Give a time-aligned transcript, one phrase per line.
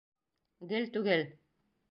[0.71, 1.23] Гел түгел.